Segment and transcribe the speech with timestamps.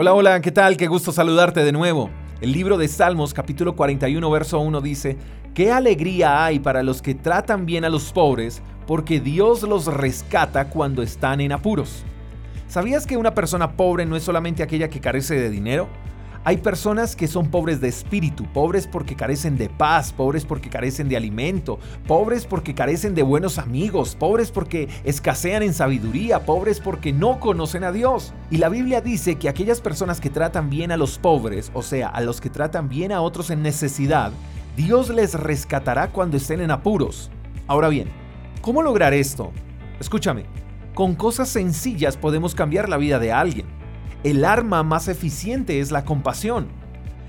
[0.00, 0.76] Hola, hola, ¿qué tal?
[0.76, 2.08] Qué gusto saludarte de nuevo.
[2.40, 5.16] El libro de Salmos capítulo 41 verso 1 dice,
[5.54, 10.70] Qué alegría hay para los que tratan bien a los pobres, porque Dios los rescata
[10.70, 12.04] cuando están en apuros.
[12.68, 15.88] ¿Sabías que una persona pobre no es solamente aquella que carece de dinero?
[16.48, 21.06] Hay personas que son pobres de espíritu, pobres porque carecen de paz, pobres porque carecen
[21.06, 27.12] de alimento, pobres porque carecen de buenos amigos, pobres porque escasean en sabiduría, pobres porque
[27.12, 28.32] no conocen a Dios.
[28.50, 32.08] Y la Biblia dice que aquellas personas que tratan bien a los pobres, o sea,
[32.08, 34.32] a los que tratan bien a otros en necesidad,
[34.74, 37.30] Dios les rescatará cuando estén en apuros.
[37.66, 38.08] Ahora bien,
[38.62, 39.52] ¿cómo lograr esto?
[40.00, 40.46] Escúchame,
[40.94, 43.77] con cosas sencillas podemos cambiar la vida de alguien.
[44.24, 46.68] El arma más eficiente es la compasión.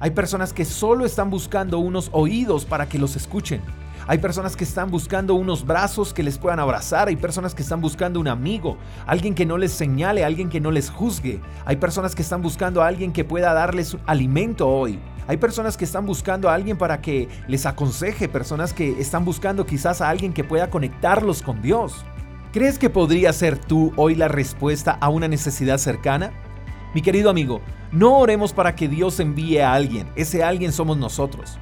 [0.00, 3.60] Hay personas que solo están buscando unos oídos para que los escuchen.
[4.06, 7.08] Hay personas que están buscando unos brazos que les puedan abrazar.
[7.08, 10.70] Hay personas que están buscando un amigo, alguien que no les señale, alguien que no
[10.70, 11.40] les juzgue.
[11.64, 14.98] Hay personas que están buscando a alguien que pueda darles alimento hoy.
[15.28, 19.64] Hay personas que están buscando a alguien para que les aconseje, personas que están buscando
[19.64, 22.04] quizás a alguien que pueda conectarlos con Dios.
[22.52, 26.32] ¿Crees que podría ser tú hoy la respuesta a una necesidad cercana?
[26.92, 27.60] Mi querido amigo,
[27.92, 31.58] no oremos para que Dios envíe a alguien, ese alguien somos nosotros.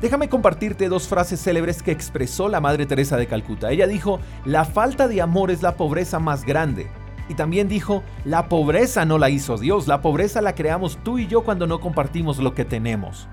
[0.00, 3.70] Déjame compartirte dos frases célebres que expresó la Madre Teresa de Calcuta.
[3.70, 6.88] Ella dijo, la falta de amor es la pobreza más grande.
[7.28, 11.26] Y también dijo, la pobreza no la hizo Dios, la pobreza la creamos tú y
[11.26, 13.28] yo cuando no compartimos lo que tenemos.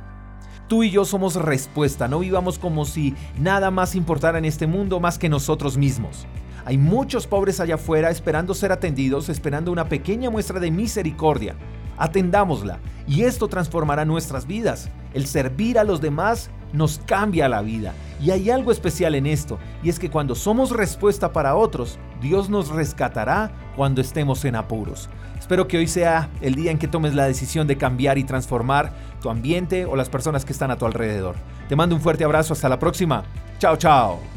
[0.67, 4.99] Tú y yo somos respuesta, no vivamos como si nada más importara en este mundo
[4.99, 6.27] más que nosotros mismos.
[6.67, 11.55] Hay muchos pobres allá afuera esperando ser atendidos, esperando una pequeña muestra de misericordia.
[11.97, 14.89] Atendámosla y esto transformará nuestras vidas.
[15.13, 17.93] El servir a los demás nos cambia la vida.
[18.21, 22.49] Y hay algo especial en esto, y es que cuando somos respuesta para otros, Dios
[22.49, 25.07] nos rescatará cuando estemos en apuros.
[25.39, 28.91] Espero que hoy sea el día en que tomes la decisión de cambiar y transformar
[29.21, 31.37] tu ambiente o las personas que están a tu alrededor.
[31.69, 33.23] Te mando un fuerte abrazo, hasta la próxima.
[33.57, 34.36] Chao, chao.